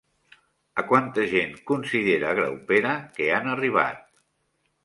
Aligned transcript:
A 0.81 0.83
quanta 0.91 1.25
gent 1.33 1.53
considera 1.73 2.31
Graupera 2.39 2.97
que 3.19 3.29
han 3.37 3.51
arribat? 3.55 4.05